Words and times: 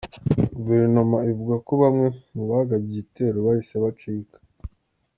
Guverinoma 0.55 1.17
ivuga 1.31 1.55
ko 1.65 1.71
bamwe 1.81 2.07
mu 2.33 2.43
bagabye 2.51 2.85
igitero 2.93 3.37
bahise 3.45 3.75
bacika. 3.83 4.37